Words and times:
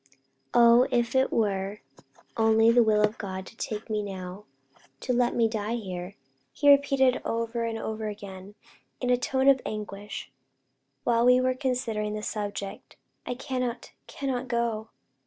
"Oh, 0.55 0.87
if 0.89 1.13
it 1.13 1.31
were 1.31 1.81
only 2.35 2.71
the 2.71 2.81
will 2.81 3.03
of 3.03 3.19
God 3.19 3.45
to 3.45 3.55
take 3.55 3.87
me 3.87 4.01
now 4.01 4.45
to 5.01 5.13
let 5.13 5.35
me 5.35 5.47
die 5.47 5.75
here!" 5.75 6.15
he 6.51 6.71
repeated 6.71 7.21
over 7.23 7.65
and 7.65 7.77
over 7.77 8.07
again, 8.07 8.55
in 8.99 9.11
a 9.11 9.15
tone 9.17 9.47
of 9.47 9.61
anguish, 9.63 10.31
while 11.03 11.23
we 11.23 11.39
where 11.39 11.53
considering 11.53 12.15
the 12.15 12.23
subject. 12.23 12.95
"I 13.27 13.35
cannot, 13.35 13.91
cannot 14.07 14.47
go! 14.47 14.89